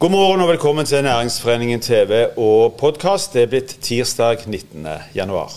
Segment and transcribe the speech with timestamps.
[0.00, 3.34] God morgen og velkommen til Næringsforeningen TV og podkast.
[3.34, 4.86] Det er blitt tirsdag 19.
[5.12, 5.52] januar.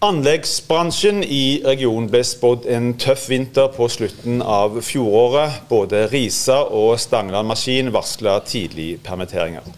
[0.00, 5.58] Anleggsbransjen i regionen ble spådd en tøff vinter på slutten av fjoråret.
[5.68, 9.68] Både Risa og Stangeland Maskin varsla tidlig permitteringer.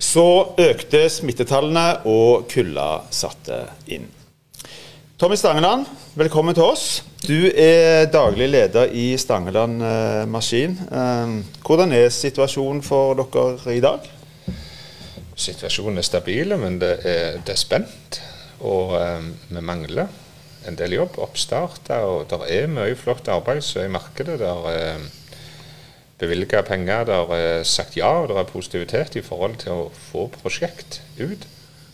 [0.00, 0.24] Så
[0.56, 4.08] økte smittetallene, og kulda satte inn.
[5.20, 5.84] Tommy Stangeland,
[6.16, 6.88] velkommen til oss.
[7.26, 10.76] Du er daglig leder i Stangeland eh, Maskin.
[10.86, 11.32] Eh,
[11.66, 14.04] hvordan er situasjonen for dere i dag?
[15.34, 18.20] Situasjonen er stabil, men det er, det er spent.
[18.62, 20.06] Og um, vi mangler
[20.70, 21.18] en del jobb.
[21.26, 24.38] Oppstarter, og det er mye flott arbeid som er i markedet.
[24.40, 25.02] Der er
[26.22, 30.28] bevilga penger, der er sagt ja, og det er positivitet i forhold til å få
[30.38, 31.42] prosjekt ut.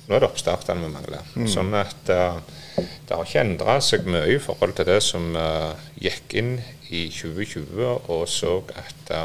[0.06, 1.24] Nå er det oppstartene vi mangler.
[1.34, 1.48] Mm.
[1.50, 2.36] Sånn at uh,
[2.76, 6.54] det har ikke endra seg mye i forhold til det som uh, gikk inn
[6.92, 9.22] i 2020 og så at det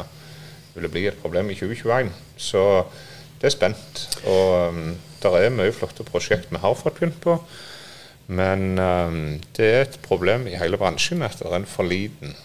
[0.74, 2.12] ville bli et problem i 2021.
[2.36, 2.62] Så
[3.40, 4.04] det er spent.
[4.26, 7.38] Og um, det er mye flotte prosjekt vi har fått begynt på.
[8.28, 12.36] Men um, det er et problem i hele bransjen at det er en for liten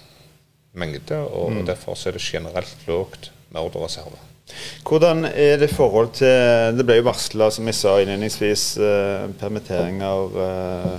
[0.73, 1.19] mengde.
[1.19, 1.65] Og mm.
[1.69, 4.32] derfor er det generelt lågt med ordrereserver.
[4.83, 10.39] Hvordan er det forhold til Det ble jo varsla, som jeg sa innledningsvis, eh, permitteringer
[10.47, 10.97] eh,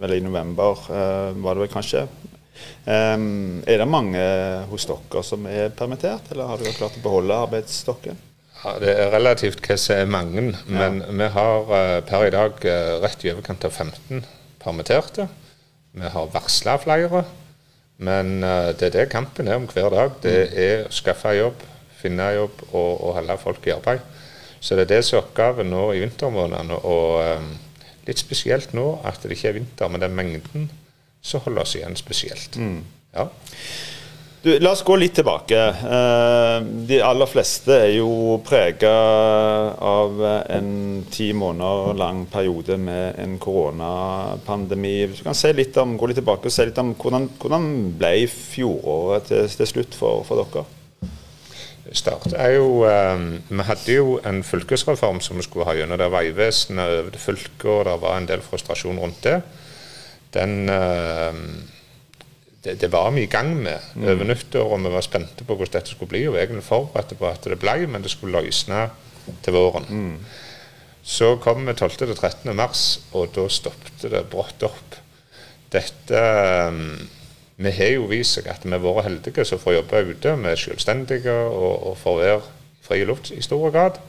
[0.00, 2.06] vel i november, eh, var det vel kanskje.
[2.84, 4.20] Um, er det mange
[4.70, 8.18] hos dere som er permittert, eller har dere klart å beholde arbeidsstokken?
[8.60, 11.12] Ja, Det er relativt hva som er mange, men ja.
[11.20, 14.24] vi har uh, per i dag uh, rett i overkant av 15
[14.60, 15.28] permitterte.
[15.96, 17.24] Vi har varsla flere,
[18.04, 20.16] men uh, det er det kampen er om hver dag.
[20.24, 20.58] Det mm.
[20.66, 21.64] er å skaffe jobb
[22.00, 24.04] finne jobb og, og holde folk i arbeid.
[24.60, 26.80] Så det er det som er oppgaven nå i vintermånedene.
[26.84, 27.52] Og um,
[28.08, 30.68] litt spesielt nå at det ikke er vinter, men den mengden
[31.20, 32.56] som holder oss igjen spesielt.
[32.56, 32.82] Mm.
[33.16, 33.28] Ja.
[34.40, 35.56] Du, la oss gå litt tilbake.
[35.84, 38.92] Eh, de aller fleste er jo prega
[39.84, 40.70] av en
[41.12, 44.94] ti måneder lang periode med en koronapandemi.
[45.10, 47.68] Hvis du kan litt om, gå litt tilbake og se litt om hvordan, hvordan
[48.00, 50.64] ble fjoråret til, til slutt for, for dere?
[51.96, 56.12] Startet er jo um, Vi hadde jo en fylkesreform som vi skulle ha gjennom der
[56.12, 59.40] Vegvesenet øvde fylket, og det var en del frustrasjon rundt det.
[60.34, 61.34] Den uh,
[62.64, 64.04] det, det, var vi i gang med mm.
[64.04, 66.26] over nyttår, og vi var spente på hvordan dette skulle bli.
[66.28, 68.88] Og egentlig forberedte på at det ble, men det skulle løsne
[69.42, 69.86] til våren.
[69.88, 70.18] Mm.
[71.02, 71.96] Så kom vi 12.
[71.96, 72.52] til 13.
[72.56, 74.98] mars, og da stoppet det brått opp.
[75.72, 76.20] Dette
[76.68, 76.98] um,
[77.60, 80.32] vi har jo vist seg at vi har vært heldige som får jobbe ute.
[80.40, 82.38] Vi er selvstendige og, og får være
[82.86, 84.00] fri luft i stor grad.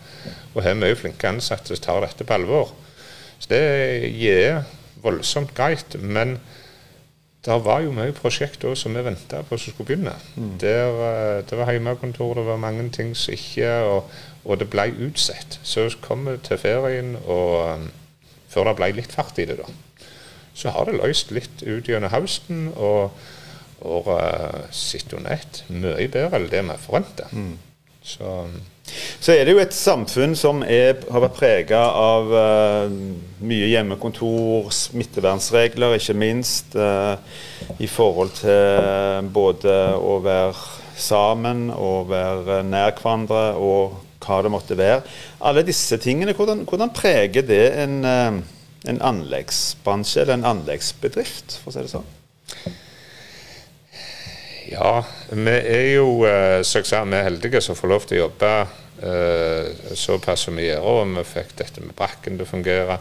[0.53, 2.71] Og har mye flinke ansatte som tar dette på alvor.
[3.41, 3.63] Så det
[4.15, 4.61] gir
[5.03, 5.97] voldsomt greit.
[5.99, 6.37] Men
[7.43, 10.13] det var jo mye prosjekter som vi venta på som skulle begynne.
[10.35, 10.53] Mm.
[10.61, 14.11] Der, eh, det var hjemmekontor, det var mange ting som ikke og,
[14.45, 15.59] og, det ble utsatt.
[15.63, 17.89] Så kom vi til ferien, og um,
[18.49, 20.07] før det ble litt fart i det, da,
[20.53, 22.69] så har det løst litt ut gjennom høsten.
[22.75, 23.11] og
[23.81, 25.63] året sitt under ett.
[25.69, 27.31] Mye bedre enn det vi forventer.
[27.31, 27.57] Mm.
[28.01, 28.49] Så,
[29.21, 32.93] så er det jo et samfunn som er, har vært prega av uh,
[33.45, 37.13] mye hjemmekontor, smittevernregler ikke minst, uh,
[37.77, 44.77] i forhold til både å være sammen og være nær hverandre og hva det måtte
[44.77, 45.01] være.
[45.45, 48.41] Alle disse tingene, hvordan, hvordan preger det en, uh,
[48.89, 52.09] en anleggsbransje eller en anleggsbedrift, for å si det sånn?
[54.71, 58.51] Ja, vi er jo eh, vi er heldige som får lov til å jobbe
[59.03, 60.85] uh, såpass som vi gjør.
[60.87, 62.97] Og vi fikk dette med brakken til å fungere.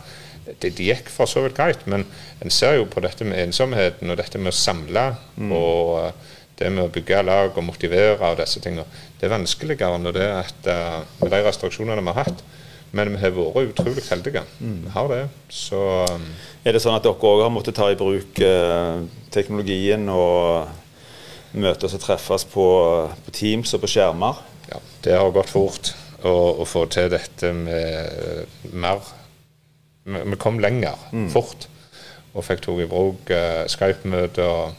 [0.50, 2.02] Det, det, gikk for så vidt greit, men
[2.42, 5.04] en ser jo på dette med ensomheten og dette med å samle
[5.36, 5.52] mm.
[5.54, 8.88] og uh, det med å bygge lag og motivere og disse tingene.
[9.20, 10.66] Det er vanskeligere når det er at,
[11.22, 12.42] med de restriksjonene vi har hatt.
[12.90, 14.42] Men vi har vært utrolig heldige.
[14.58, 14.82] Mm.
[14.82, 15.22] Vi har det.
[15.54, 15.80] Så
[16.66, 18.42] Er det sånn at dere òg har måttet ta i bruk
[19.32, 20.68] teknologien og
[21.52, 22.66] møtes og treffes på,
[23.24, 24.38] på, Teams og på skjermer.
[24.70, 25.92] Ja, det har gått fort
[26.22, 26.32] å,
[26.62, 29.02] å få til dette med mer
[30.04, 31.28] Vi kom lenger mm.
[31.32, 31.66] fort
[32.30, 34.76] og fikk tatt i bruk uh, Skype-møter og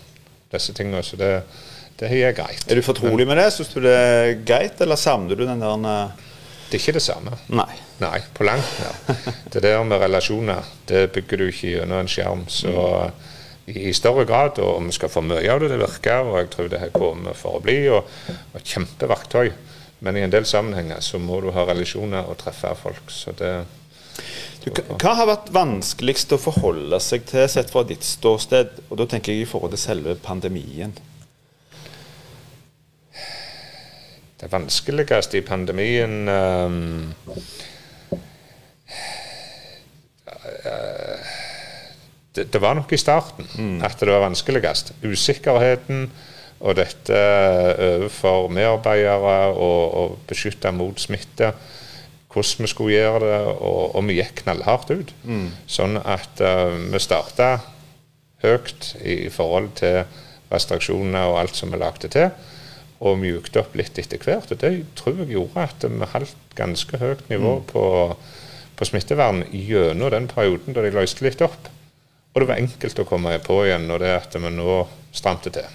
[0.54, 1.04] disse tingene.
[1.04, 1.42] Så det,
[2.00, 2.64] det er greit.
[2.72, 3.50] Er du fortrolig med det?
[3.52, 6.30] Syns du det er greit, eller savner du den der uh...
[6.72, 7.36] Det er ikke det samme.
[7.52, 7.68] Nei.
[8.00, 9.20] Nei, på langt nær.
[9.52, 12.46] Det der med relasjoner, det bygger du ikke gjennom en skjerm.
[12.48, 13.20] Så mm
[13.66, 14.62] i større grad.
[14.63, 15.72] Og vi skal få mye av det.
[15.74, 17.78] Det virker, og jeg tror det her kommer for å bli.
[17.94, 18.10] Og,
[18.54, 19.52] og kjempeverktøy.
[20.02, 23.06] Men i en del sammenhenger så må du ha relasjoner og treffe folk.
[23.13, 23.54] så det
[24.62, 24.69] du,
[25.02, 29.34] hva har vært vanskeligst å forholde seg til sett fra ditt ståsted, og da tenker
[29.34, 30.94] jeg i forhold til selve pandemien?
[34.42, 37.13] det vanskeligste i pandemien um,
[42.36, 43.81] det, det, var nok i starten mm.
[43.83, 44.94] at det var vanskeligst.
[45.04, 46.07] Usikkerheten
[46.62, 51.51] og dette overfor medarbeidere og, og beskytte mot smitte.
[52.31, 55.13] Hvordan vi skulle gjøre det, og, og vi gikk knallhardt ut.
[55.28, 55.50] Mm.
[55.68, 57.57] Sånn at uh, vi starta
[58.45, 60.06] høyt i forhold til
[60.51, 62.31] restriksjoner og alt som vi lagde til,
[63.01, 64.54] og mjukte opp litt etter hvert.
[64.54, 67.68] og Det tror jeg gjorde at vi holdt ganske høyt nivå mm.
[67.74, 67.86] på,
[68.77, 71.72] på smittevern gjennom den perioden da de løste litt opp.
[72.31, 74.75] Og det var enkelt å komme på igjen når det er at vi nå
[75.12, 75.68] stramte til.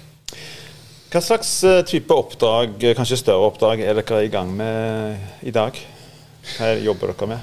[1.07, 5.77] Hva slags eh, type oppdrag, kanskje større oppdrag, er dere i gang med i dag?
[6.57, 7.39] Hva jobber dere med?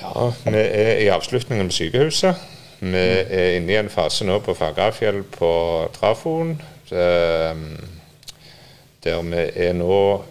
[0.00, 2.40] Ja, Vi er i avslutningen med sykehuset.
[2.80, 5.50] Vi er inne i en fase nå på Fagrafjell på
[5.92, 6.54] Trafoen.
[6.88, 7.54] Der
[9.04, 10.24] vi er nå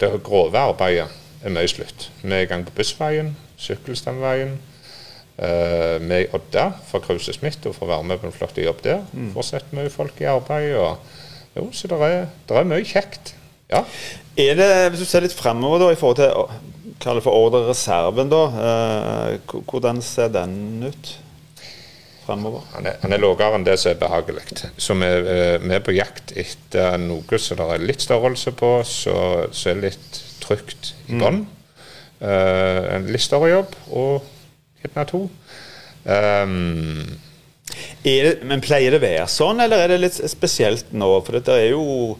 [0.00, 1.08] Det grove arbeidet
[1.44, 2.08] er mye slutt.
[2.22, 4.56] Vi er i gang på Bussveien, Sykkelstamveien.
[5.34, 8.84] Uh, med Odda for Krause Smith og for å være med på en flott jobb
[8.84, 9.00] der.
[9.10, 9.32] Mm.
[9.34, 10.76] Fortsetter mye folk i arbeid.
[10.78, 11.16] Og,
[11.56, 13.32] jo, så det er, er, mye kjekt.
[13.66, 13.80] Ja.
[14.38, 18.30] Er det, Hvis du ser litt fremover da, i forhold til kall det for ordrereserven,
[18.30, 21.10] da, uh, hvordan ser den ut
[22.22, 22.62] fremover?
[22.76, 24.44] Han er, han er lavere enn det som er behagelig.
[24.78, 28.70] Så vi, uh, vi, er på jakt etter noe som det er litt størrelse på,
[28.86, 29.16] så,
[29.50, 31.42] så er litt trygt i bånn.
[31.42, 31.50] Mm.
[32.24, 33.74] en litt større jobb.
[33.90, 34.30] og
[34.84, 35.22] Hitman 2.
[36.04, 37.14] Um,
[38.04, 41.08] det, men pleier det å være sånn, eller er det litt spesielt nå?
[41.24, 42.18] For det er jo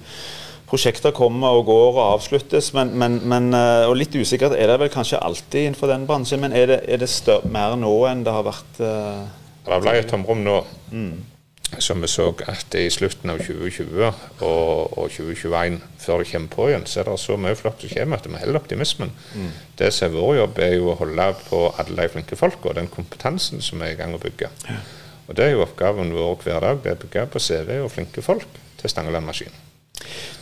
[0.64, 4.78] Prosjekter kommer og går og avsluttes, men, men, men, eh, og litt usikkert er det
[4.80, 6.40] vel kanskje alltid innenfor den bransjen.
[6.42, 8.80] Men er det, er det mer nå enn det har vært?
[8.80, 9.28] Uh,
[9.68, 10.56] det ble et tomrom nå.
[10.90, 11.33] Mm
[11.78, 16.66] som vi så at i slutten av 2020 og, og 2021, før det kommer på
[16.70, 19.14] igjen, så er det så mye flott som kommer at vi holder optimismen.
[19.34, 19.48] Mm.
[19.78, 22.76] Det som er vår jobb, er jo å holde på alle de flinke folka og
[22.78, 24.50] den kompetansen som vi er i gang å bygge.
[24.68, 24.82] Ja.
[25.24, 26.84] Og Det er jo oppgaven vår hver dag.
[26.84, 29.54] Det er å bygge på CV og flinke folk til Stangeland Maskin.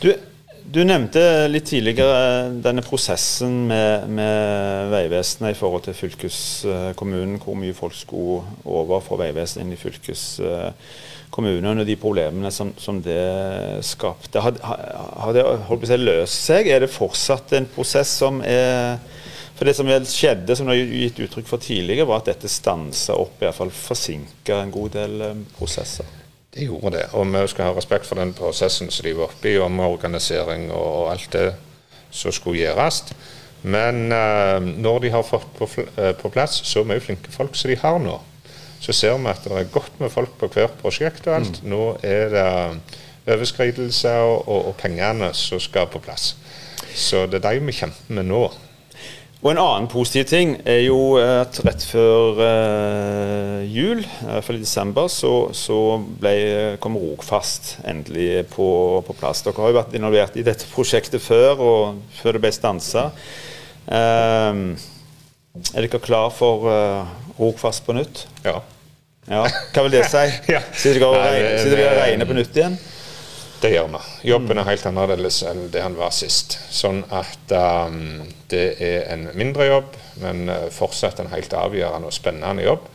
[0.03, 0.09] Du,
[0.59, 7.77] du, nevnte litt tidligere denne prosessen med, med Vegvesenet i forhold til fylkeskommunen, hvor mye
[7.77, 13.83] folk skulle over fra Vegvesenet inn i fylkeskommunen kommunene og de problemene som, som det
[13.85, 14.41] skapte.
[14.43, 16.69] Har, har det holdt på å løst seg?
[16.69, 18.99] Er det fortsatt en prosess som er
[19.53, 23.13] For det som skjedde, som du har gitt uttrykk for tidligere, var at dette stansa
[23.21, 26.09] opp, iallfall forsinka en god del eh, prosesser?
[26.53, 29.51] Det gjorde det, og vi skal ha respekt for den prosessen som de var oppe
[29.51, 31.45] i, om organisering og alt det
[32.13, 32.99] som skulle gjøres.
[33.63, 37.71] Men uh, når de har fått på, uh, på plass så mye flinke folk som
[37.71, 38.17] de har nå,
[38.83, 41.61] så ser vi at det er godt med folk på hvert prosjekt og alt.
[41.63, 41.71] Mm.
[41.71, 42.49] Nå er det
[43.31, 46.33] overskridelser og, og, og, pengene som skal på plass.
[46.93, 48.43] Så det er de vi kjemper med nå.
[49.43, 54.55] Og En annen positiv ting er jo at rett før eh, jul, i hvert fall
[54.55, 56.31] i desember, så, så ble,
[56.83, 58.67] kom Rogfast endelig på,
[59.03, 59.43] på, plass.
[59.43, 63.09] Dere har jo vært involvert i dette prosjektet før, og før det ble stansa.
[63.91, 64.63] Eh,
[65.53, 68.23] er dere klar for uh, Rogfast på nytt?
[68.45, 68.61] Ja.
[69.29, 70.25] Ja, Hva vil det si?
[70.53, 70.59] ja.
[70.75, 72.75] Sitter vi og regner på nytt igjen?
[73.63, 73.99] Det gjør vi.
[74.27, 76.57] Jobben er helt annerledes enn det han var sist.
[76.73, 82.15] Sånn at um, det er en mindre jobb, men uh, fortsatt en helt avgjørende og
[82.15, 82.89] spennende jobb.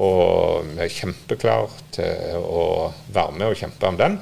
[0.00, 2.64] Og vi er kjempeklare til å
[3.12, 4.16] være med og kjempe om den.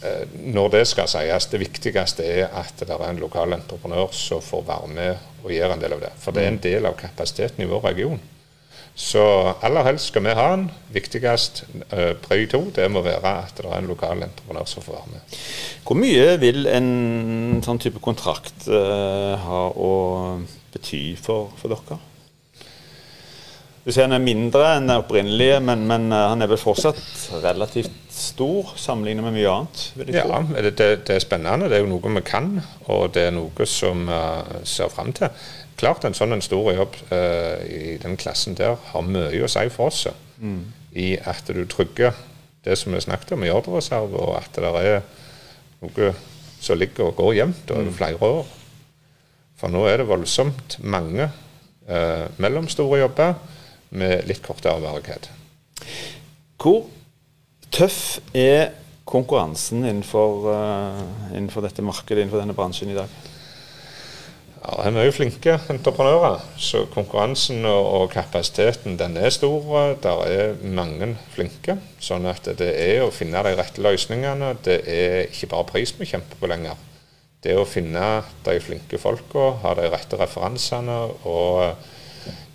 [0.00, 0.24] Uh,
[0.56, 4.64] når det skal sies, det viktigste er at det er en lokal entreprenør som får
[4.72, 6.14] være med og gjøre en del av det.
[6.24, 8.24] For det er en del av kapasiteten i vår region.
[8.94, 9.20] Så
[9.66, 10.68] aller helst skal vi ha en.
[10.94, 15.00] Viktigst uh, prøy to, det må være at det er en lokal entreprenør som får
[15.00, 15.38] være med.
[15.82, 16.90] Hvor mye vil en
[17.66, 19.92] sånn type kontrakt uh, ha å
[20.74, 21.98] bety for, for dere?
[23.84, 27.02] Du sier han er mindre enn den opprinnelige, men, men uh, han er vel fortsatt
[27.42, 29.84] relativt stor sammenlignet med mye annet?
[30.14, 31.66] ja, det, det, er spennende.
[31.66, 32.54] Det er jo noe vi kan,
[32.86, 35.34] og det er noe som vi ser fram til
[35.80, 39.66] klart en sånn en stor jobb uh, i den klassen der har mye å si
[39.72, 40.06] for oss.
[40.38, 40.72] Mm.
[40.94, 42.14] I at du trygger
[42.64, 45.02] det som vi snakket om i ordrereserve, og at det er
[45.82, 46.12] noe
[46.64, 47.96] som ligger og går jevnt over mm.
[47.98, 48.52] flere år.
[49.60, 53.36] For nå er det voldsomt mange uh, mellomstore jobber
[53.94, 55.28] med litt kortere varighet.
[56.60, 56.86] Hvor
[57.74, 58.72] tøff er
[59.04, 63.12] konkurransen innenfor, uh, innenfor dette markedet, innenfor denne bransjen i dag?
[64.64, 66.38] Ja, det er mye flinke entreprenører.
[66.56, 69.66] Så konkurransen og, kapasiteten den er stor.
[70.00, 71.76] Der er mange flinke.
[72.00, 74.54] Sånn at det er å finne de rette løsningene.
[74.64, 76.80] Det er ikke bare pris vi kjemper på lenger.
[77.44, 80.94] det å finne de flinke folka, ha de rette referansene
[81.28, 81.74] og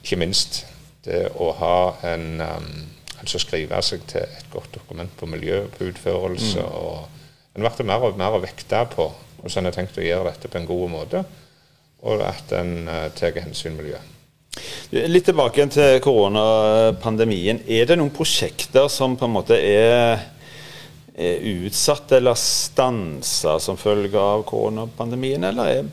[0.02, 0.64] ikke minst
[1.06, 1.76] det å ha
[2.10, 2.72] en um,
[3.20, 6.62] Altså skrive seg til et godt dokument på miljø, på utførelse.
[6.64, 6.70] Mm.
[6.72, 9.10] og En blir mer og mer å vekte på
[9.42, 11.24] hvordan en har tenkt å gjøre dette på en god måte,
[12.02, 14.00] og at en uh, tar hensyn miljø.
[14.92, 17.62] Litt tilbake til koronapandemien.
[17.70, 20.20] Er det noen prosjekter som på en måte er
[21.20, 25.90] er utsatt eller stansa som følge av koronapandemien, eller er,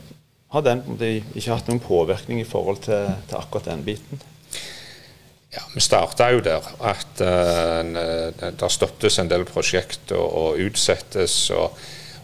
[0.55, 4.21] har den ikke hatt noen påvirkning i forhold til, til akkurat den biten?
[5.51, 11.37] Ja, Vi starta jo der at uh, det stoppes en del prosjekter og, og utsettes.
[11.51, 11.75] og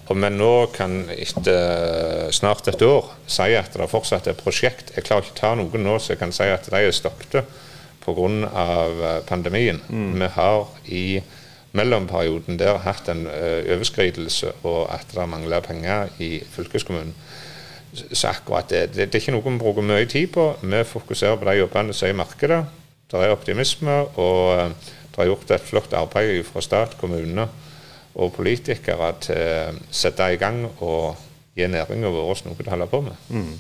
[0.09, 4.91] vi nå kan etter snart et år si at det fortsatt er prosjekt.
[4.95, 7.39] Jeg klarer ikke å ta noen nå som kan si at de er stoppet
[8.03, 9.21] pga.
[9.25, 9.79] pandemien.
[9.89, 10.19] Mm.
[10.19, 11.21] Vi har i
[11.71, 17.15] mellomperioden der hatt en uh, overskridelse og at det mangler penger i fylkeskommunen.
[17.93, 20.51] Så akkurat det, det, det er ikke noe vi bruker mye tid på.
[20.61, 22.63] Vi fokuserer på de jobbene som er i markedet.
[23.09, 24.73] Det er optimisme, og
[25.13, 27.47] det er gjort et flott arbeid fra stat, kommune
[28.13, 29.37] og politikere til
[29.73, 31.15] å sette i gang og
[31.57, 33.29] gi næringa vår noe å holde på med.
[33.29, 33.53] Mm.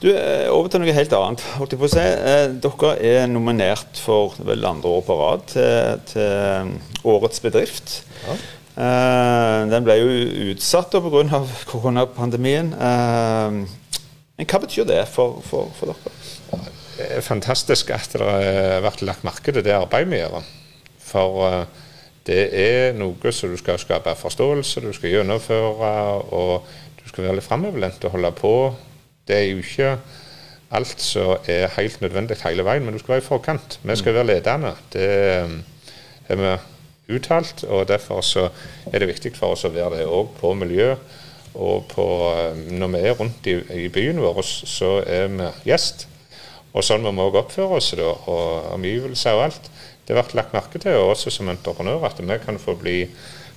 [0.00, 1.42] Du, eh, Over til noe helt annet.
[1.58, 2.00] holdt jeg på å si.
[2.00, 6.72] Eh, dere er nominert for vel andre år på rad til, til
[7.04, 8.02] Årets bedrift.
[8.26, 8.38] Ja.
[9.68, 11.40] Den ble jo utsatt pga.
[11.68, 12.70] koronapandemien.
[12.72, 16.62] Men hva betyr det for, for, for dere?
[16.96, 20.48] Det er fantastisk at det har vært lagt merke til det arbeidet vi gjør.
[21.10, 21.66] For
[22.26, 25.90] det er noe som du skal skape forståelse, du skal gjennomføre,
[26.36, 26.68] og
[27.00, 28.54] du skal være litt framoverlent og holde på
[29.30, 29.94] det er jo ikke
[30.74, 33.78] alt som er helt nødvendig hele veien, men du skal være i forkant.
[33.82, 34.74] Vi skal være ledende.
[34.92, 35.06] Det
[36.28, 36.52] er vi
[37.14, 38.48] uttalt, og derfor så
[38.92, 40.94] er det viktig for oss å være det òg på miljø.
[41.54, 42.06] Og på,
[42.70, 46.06] når vi er rundt i, i byen vår, så er vi gjest.
[46.70, 49.70] Og sånn må vi òg oppføre oss, da, og omgivelser og alt.
[50.10, 53.04] Det har vært lagt merke til, og også som entreprenør, at vi kan få bli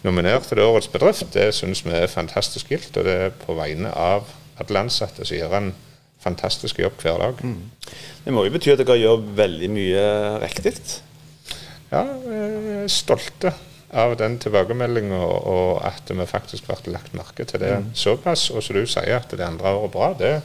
[0.04, 1.32] nominert til det årets bedrift.
[1.34, 4.30] Det syns vi er fantastisk gildt, og det er på vegne av
[4.62, 5.72] alle ansatte som gjør en
[6.22, 7.42] fantastisk jobb hver dag.
[7.42, 7.90] Mm.
[8.26, 10.06] Det må jo bety at dere gjør veldig mye
[10.46, 10.76] riktig?
[11.90, 12.38] Ja, vi
[12.84, 13.56] er stolte
[13.90, 17.94] av den tilbakemeldinga og at vi faktisk ble lagt merke til det mm.
[17.98, 18.52] såpass.
[18.54, 20.36] Og som du sier, at det andre året bra, det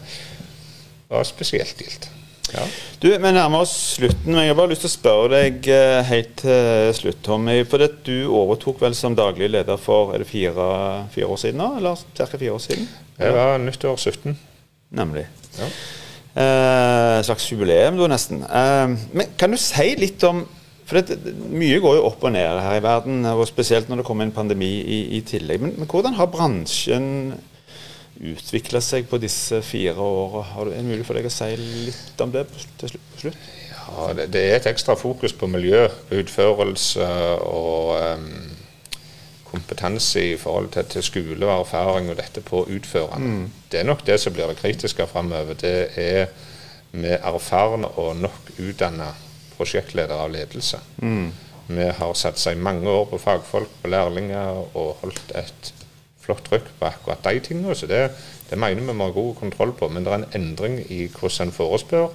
[1.12, 2.15] var spesielt gildt.
[2.55, 2.64] Ja.
[3.02, 6.00] Du, Vi nærmer oss slutten, men jeg har bare lyst til å spørre deg eh,
[6.09, 7.61] helt til slutt, Tommy.
[7.69, 10.69] For det, du overtok vel som daglig leder for er det fire,
[11.14, 11.71] fire år siden nå?
[11.81, 12.28] Eller ca.
[12.35, 12.88] fire år siden?
[13.19, 14.38] Det var nyttår 17.
[14.99, 15.26] Nemlig.
[15.59, 15.69] Ja.
[16.38, 18.43] Eh, slags jubileum, da, nesten.
[18.45, 20.45] Eh, men kan du si litt om
[20.88, 21.19] For det,
[21.52, 24.33] mye går jo opp og ned her i verden, og spesielt når det kommer en
[24.33, 25.61] pandemi i, i tillegg.
[25.61, 27.11] Men, men, hvordan har bransjen
[28.18, 30.44] utvikla seg på disse fire åra?
[30.66, 32.46] du en mulighet for deg å si litt om det
[32.80, 33.38] til slutt?
[33.88, 37.06] Ja, det, det, er et ekstra fokus på miljø, utførelse
[37.46, 38.26] og um,
[39.48, 43.32] kompetanse i forhold til, til, skole og erfaring og dette på utførende.
[43.32, 43.56] Mm.
[43.72, 45.56] Det er nok det som blir det kritiske framover.
[45.56, 46.28] Det er
[46.92, 49.12] med erfarne og nok utdanna
[49.56, 50.80] prosjektledere av ledelse.
[51.02, 51.32] Mm.
[51.68, 55.72] Vi har satsa i mange år på fagfolk, på lærlinger, og holdt et
[56.28, 57.75] flott trykk på akkurat de tingene.
[57.76, 58.11] Så det,
[58.50, 59.88] det mener vi må ha god kontroll på.
[59.88, 62.12] Men det er en endring i hvordan en forespør,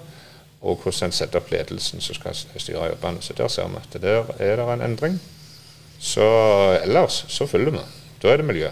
[0.63, 3.25] og hvordan en setter opp ledelsen som skal styre jobbene.
[3.25, 5.19] Så der ser vi at der er det en endring.
[6.03, 6.23] Så
[6.83, 7.83] ellers så følger vi.
[8.21, 8.71] Da er det miljø.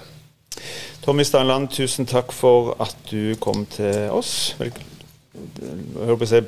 [1.02, 4.54] Tommy Steinland, tusen takk for at du kom til oss.
[4.60, 4.74] Vel,
[6.30, 6.42] si,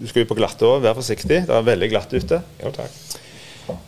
[0.00, 1.44] du skal ut på glatte òg, vær forsiktig.
[1.46, 2.40] Det er veldig glatt ute.
[2.58, 3.20] Jo, takk.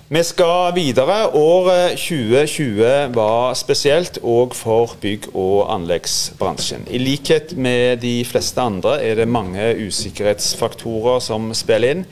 [0.09, 1.15] Vi skal videre.
[1.35, 6.85] Året 2020 var spesielt òg for bygg- og anleggsbransjen.
[6.87, 12.05] I likhet med de fleste andre er det mange usikkerhetsfaktorer som spiller inn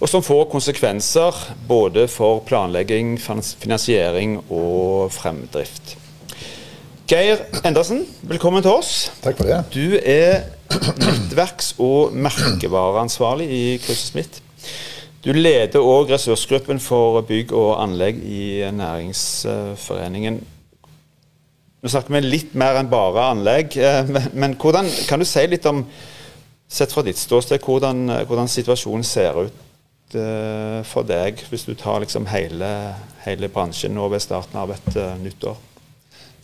[0.00, 1.38] og som får konsekvenser
[1.68, 3.14] både for planlegging,
[3.62, 5.94] finansiering og fremdrift.
[7.06, 9.12] Geir Endersen, velkommen til oss.
[9.22, 9.62] Takk for det.
[9.70, 10.50] Du er
[10.98, 14.42] nettverks- og merkevareansvarlig i Kruse Smith.
[15.26, 20.36] Du leder òg ressursgruppen for bygg og anlegg i Næringsforeningen.
[21.82, 24.06] Nå snakker vi litt mer enn bare anlegg, eh,
[24.38, 25.80] men hvordan, kan du si litt om,
[26.70, 32.04] sett fra ditt ståsted, hvordan, hvordan situasjonen ser ut uh, for deg, hvis du tar
[32.04, 32.70] liksom hele,
[33.24, 35.26] hele bransjen nå ved starten av et nyttår?
[35.26, 35.58] nytt år?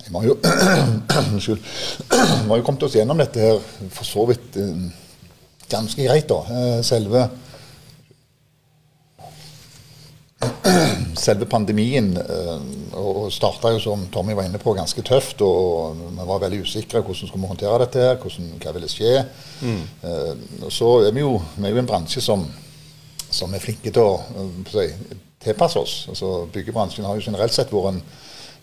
[0.09, 0.37] Vi har jo,
[2.59, 3.63] jo kommet oss gjennom dette her
[3.95, 4.59] for så vidt
[5.71, 6.83] ganske greit, da.
[6.83, 7.29] selve
[11.23, 12.61] selve pandemien uh,
[12.99, 15.43] og starta jo, som Tommy var inne på, ganske tøft.
[15.45, 19.15] Og vi var veldig usikre hvordan skulle vi håndtere dette, her, hvordan, hva ville skje.
[19.63, 19.83] Mm.
[20.05, 22.47] Uh, så er vi jo, vi er jo en bransje som,
[23.31, 24.89] som er flinke til å si,
[25.43, 25.97] tilpasse oss.
[26.13, 28.05] Altså, byggebransjen har jo generelt sett vært en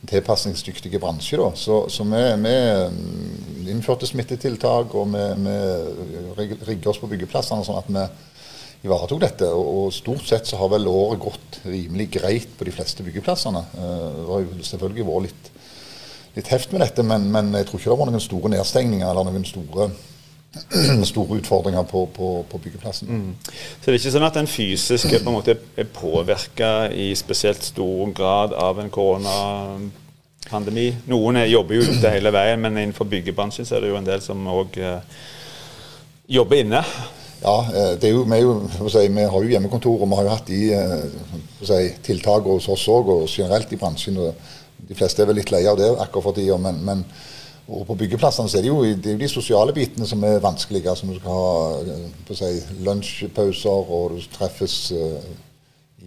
[0.07, 1.37] tilpasningsdyktig bransje.
[1.39, 1.51] Da.
[1.59, 7.91] Så, så vi, vi, innførte smittetiltak, og vi, vi rigger oss på byggeplassene sånn at
[7.91, 8.05] vi
[8.85, 9.47] ivaretok dette.
[9.51, 13.63] Og, stort sett så har vel året gått rimelig greit på de fleste byggeplassene.
[13.75, 15.49] Eh, det har jo selvfølgelig vært litt,
[16.37, 19.23] litt heft med dette, men, men, jeg tror ikke det var noen store nedstengninger eller
[19.27, 19.83] noen store
[21.11, 23.07] store utfordringer på, på, på byggeplassen.
[23.07, 23.33] Mm.
[23.45, 27.63] Så det er ikke sånn at den fysiske på en måte er påvirka i spesielt
[27.67, 30.87] stor grad av en koronapandemi?
[31.11, 34.21] Noen jobber jo ute hele veien, men innenfor byggebransjen så er det jo en del
[34.25, 35.05] som òg eh,
[36.39, 36.81] jobber inne.
[37.39, 40.27] Ja, eh, det er jo, vi, jo, si, vi, har jo hjemmekontor, og vi har
[40.27, 41.03] jo hatt de eh,
[41.63, 44.19] si, tiltak hos oss òg, og generelt i bransjen.
[44.19, 47.05] og De fleste er vel litt lei av det akkurat for tida, men, men
[47.69, 50.39] og på byggeplassene så er det, jo, det er jo de sosiale bitene som er
[50.41, 50.89] vanskelige.
[50.89, 54.79] altså Du skal ha eh, si, lunsjpauser, og du treffes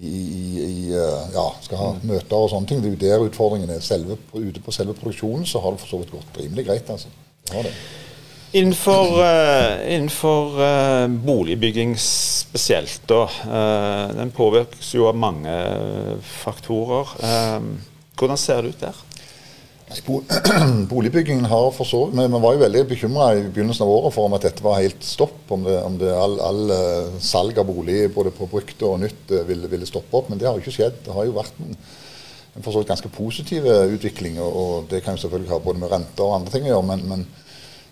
[0.02, 0.16] i,
[0.58, 2.06] i, ja, skal ha mm.
[2.10, 2.82] møter og sånne ting.
[2.82, 3.80] Det er jo der utfordringen er.
[3.84, 6.90] Selve, ute på selve produksjonen så har det for så vidt gått rimelig greit.
[6.90, 7.12] altså.
[7.46, 7.76] Det har det.
[8.52, 13.22] Innenfor, uh, innenfor uh, boligbygging spesielt, da.
[13.48, 15.54] Uh, den påvirkes jo av mange
[16.20, 17.14] faktorer.
[18.18, 18.98] hvordan ser det ut der?
[20.92, 24.28] Boligbyggingen har for så vidt Vi var jo veldig bekymra i begynnelsen av året for
[24.28, 25.40] om at dette var helt stopp.
[25.48, 26.72] Om, det, om det all, all
[27.24, 30.28] salg av bolig både på brukt og nytt ville, ville, stoppe opp.
[30.28, 31.00] Men det har jo ikke skjedd.
[31.06, 31.72] Det har jo vært en,
[32.52, 34.40] en for så vidt ganske positiv utvikling.
[34.44, 36.88] Og, og, det kan jo selvfølgelig ha både med renter og andre ting å gjøre.
[36.92, 37.30] men, men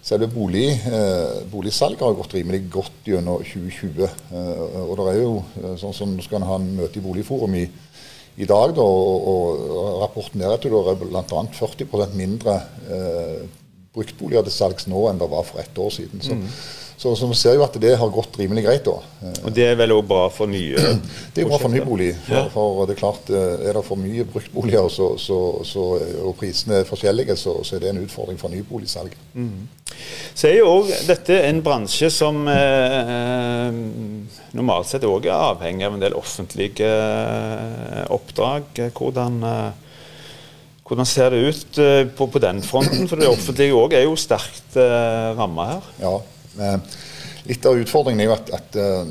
[0.01, 4.07] Selve bolig, eh, boligsalget har gått rimelig godt gjennom 2020.
[4.09, 7.05] Eh, og det er jo eh, sånn som Nå skal en ha en møte i
[7.05, 7.67] Boligforum i,
[8.41, 11.23] i dag, da, og, og rapporten der det er bl.a.
[11.61, 12.57] 40% mindre
[12.89, 13.43] eh,
[13.93, 16.25] bruktboliger til salgs nå enn det var for ett år siden.
[16.25, 16.49] Så, mm.
[17.01, 18.85] Så, så vi ser jo at det har gått rimelig greit.
[18.85, 19.31] da.
[19.47, 20.77] Og Det er vel òg bra for nye
[21.33, 22.11] Det er bra for nybolig.
[22.27, 25.85] For, for det er klart, eh, er det for mye bruktboliger så, så, så,
[26.21, 29.15] og prisene er forskjellige, så, er det en utfordring for nyboligsalg.
[29.33, 29.63] Mm.
[30.37, 33.79] Så er jo òg dette en bransje som eh, eh
[34.51, 38.83] normalt sett òg er avhengig av en del offentlige eh, oppdrag.
[38.93, 39.71] Hvordan eh,
[40.91, 41.81] hvordan ser det ut
[42.19, 43.09] på, på, den fronten?
[43.09, 45.91] For det offentlige òg er jo sterkt eh, ramma her.
[46.03, 46.13] Ja,
[47.49, 49.05] litt av utfordringen er jo at, at uh,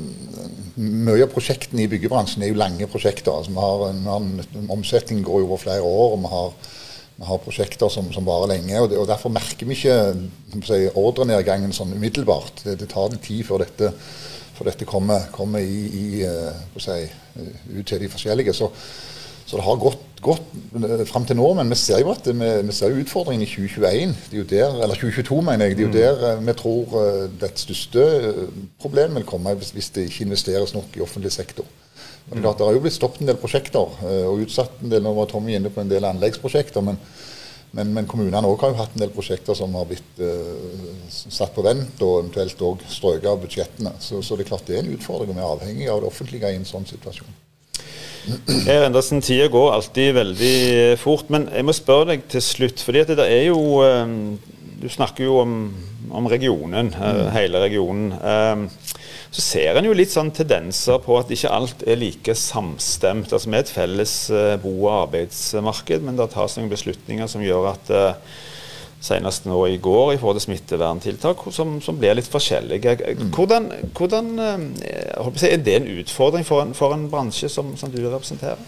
[0.80, 3.32] mye av prosjektene i byggebransjen er jo lange prosjekter.
[3.34, 6.72] Altså, vi har, omsetningen går jo over flere år, og vi har,
[7.20, 8.76] vi har prosjekter som, som varer lenge.
[8.80, 9.96] og, det, og, Derfor merker vi ikke
[10.66, 12.64] si, ordrenedgangen sånn umiddelbart.
[12.64, 13.92] Det, det, tar litt tid før dette,
[14.58, 17.02] før dette kommer, kommer i, i, uh, si,
[17.74, 18.56] ut til de forskjellige.
[18.56, 18.70] Så,
[19.46, 22.50] så det har gått, gått eh, fram til nå, men vi ser jo at vi,
[22.66, 24.14] vi ser jo utfordringen i 2021.
[24.30, 25.78] Det er jo der, eller 2022, mener jeg.
[25.78, 25.98] Det er jo mm.
[25.98, 28.06] der eh, vi tror eh, det største
[28.82, 31.68] problemet vil komme hvis, det ikke investeres nok i offentlig sektor.
[32.28, 34.92] Men det, er klart, det har jo blitt stoppet en del prosjekter, og utsatt en
[34.92, 36.84] del, nå var Tommy inne på en del anleggsprosjekter.
[36.84, 37.00] men
[37.70, 41.52] men, men kommunene også har jo hatt en del prosjekter som har blitt uh, satt
[41.54, 43.92] på vent, og eventuelt òg strøket av budsjettene.
[44.02, 46.10] Så, så, det er klart det er en utfordring, og vi er avhengig av det
[46.10, 47.30] offentlige i en sånn situasjon.
[48.66, 50.56] Her Andersen, Tida går alltid veldig
[51.00, 52.82] fort, men jeg må spørre deg til slutt.
[52.84, 54.38] fordi det er jo ehm,
[54.80, 55.54] Du snakker jo om,
[56.10, 57.30] om regionen, eh, mm.
[57.34, 58.12] hele regionen.
[58.12, 58.68] Ehm,
[59.30, 63.32] så ser en jo litt sånn tendenser på at ikke alt er like samstemt.
[63.32, 67.44] Altså Vi er et felles eh, bo- og arbeidsmarked, men det tas noen beslutninger som
[67.44, 68.40] gjør at eh,
[69.00, 72.96] senest nå i går i forhold til smitteverntiltak, som, som blir litt forskjellige.
[73.00, 73.32] Mm.
[73.32, 77.90] Hvordan, hvordan eh, si, Er det en utfordring for en, for en bransje som, som,
[77.92, 78.60] du representerer?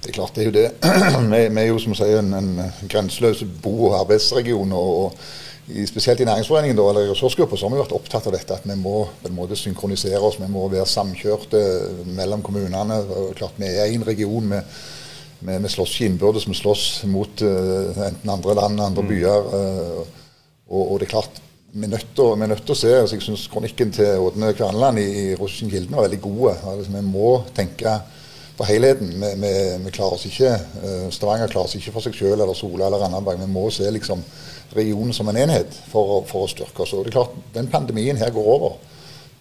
[0.00, 0.68] Det er klart det er jo det.
[1.32, 4.72] Vi, vi er jo som sier en, en grenseløs bo- og arbeidsregion.
[4.72, 8.56] og, og i, spesielt i næringsforeningen da, eller så har vi vært opptatt av dette,
[8.56, 10.40] at vi må på en måte synkronisere oss.
[10.40, 11.60] Vi må være samkjørte
[12.16, 12.96] mellom kommunene.
[13.38, 14.48] klart Vi er én region.
[14.48, 14.62] med
[15.40, 19.10] vi, vi slåss ikke innbyrdes, vi slåss mot uh, enten andre land, andre mm.
[19.10, 19.48] byer.
[19.54, 20.00] Uh,
[20.70, 21.40] og, og, det er klart,
[21.72, 25.24] vi er nødt til å se altså Jeg syns kronikken til Ådne Kverneland i, i
[25.38, 26.48] Russen Kilden var veldig god.
[26.72, 27.94] Altså, vi må tenke
[28.58, 29.12] på helheten.
[29.14, 29.52] Vi, vi,
[29.86, 30.52] vi klarer oss ikke,
[30.84, 33.40] uh, Stavanger klarer seg ikke for seg selv eller Sola eller Randaberg.
[33.42, 34.22] Vi må se liksom
[34.76, 36.94] regionen som en enhet for, for å styrke oss.
[36.94, 38.78] Og det er klart, Den pandemien her går over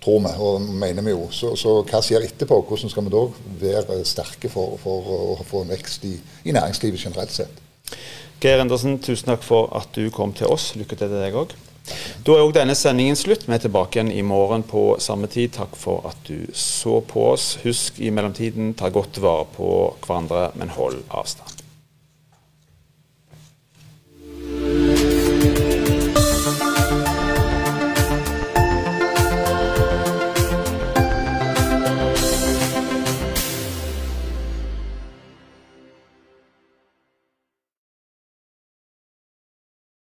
[0.04, 1.28] tror vi, og mener vi jo.
[1.32, 2.62] Så, så, hva skjer etterpå?
[2.68, 3.24] Hvordan skal vi da
[3.64, 7.64] være sterke for, for å få en vekst i, i, næringslivet generelt sett?
[8.40, 10.72] Geir Endersen, tusen takk for at du kom til oss.
[10.80, 11.58] Lykke til til deg òg.
[12.24, 13.48] Da er òg denne sendingen slutt.
[13.48, 15.56] Vi er tilbake igjen i morgen på samme tid.
[15.58, 17.56] Takk for at du så på oss.
[17.66, 19.72] Husk i mellomtiden, ta godt vare på
[20.06, 21.59] hverandre, men hold avstand.